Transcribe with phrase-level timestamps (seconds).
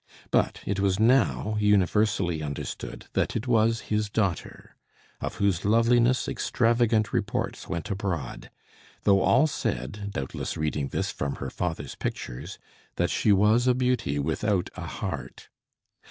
[0.31, 4.75] But it was now universally understood that it was his daughter,
[5.19, 8.49] of whose loveliness extravagant reports went abroad;
[9.03, 12.57] though all said, doubtless reading this from her father's pictures,
[12.95, 15.49] that she was a beauty without a heart.